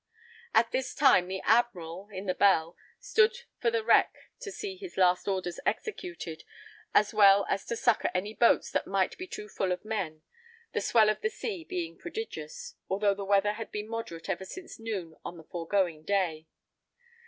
At 0.55 0.71
this 0.71 0.95
time 0.95 1.27
the 1.27 1.41
admiral, 1.43 2.09
in 2.11 2.25
the 2.25 2.33
Belle, 2.33 2.75
stood 2.99 3.41
for 3.59 3.69
the 3.69 3.83
wreck 3.83 4.15
to 4.39 4.51
see 4.51 4.75
his 4.75 4.97
last 4.97 5.27
orders 5.27 5.59
executed, 5.63 6.43
as 6.91 7.13
well 7.13 7.45
as 7.47 7.65
to 7.65 7.75
succour 7.75 8.09
any 8.11 8.33
boats 8.33 8.71
that 8.71 8.87
might 8.87 9.15
be 9.19 9.27
too 9.27 9.47
full 9.47 9.71
of 9.71 9.85
men, 9.85 10.23
the 10.73 10.81
swell 10.81 11.09
of 11.11 11.21
the 11.21 11.29
sea 11.29 11.63
being 11.63 11.99
prodigious, 11.99 12.73
although 12.89 13.13
the 13.13 13.23
weather 13.23 13.53
had 13.53 13.69
been 13.71 13.87
moderate 13.89 14.27
ever 14.27 14.43
since 14.43 14.79
noon 14.79 15.15
of 15.23 15.37
the 15.37 15.43
foregoing 15.43 16.01
day. 16.01 16.47